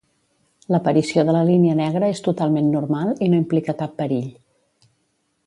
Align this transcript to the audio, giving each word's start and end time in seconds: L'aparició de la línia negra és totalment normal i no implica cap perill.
L'aparició 0.75 1.25
de 1.27 1.35
la 1.35 1.43
línia 1.49 1.75
negra 1.81 2.09
és 2.15 2.23
totalment 2.29 2.73
normal 2.77 3.13
i 3.27 3.29
no 3.35 3.39
implica 3.43 3.77
cap 3.83 3.95
perill. 4.01 4.27